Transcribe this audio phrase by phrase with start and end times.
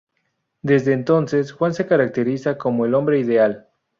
[0.63, 3.67] Desde entonces, Juan se caracteriza como el hombre ideal.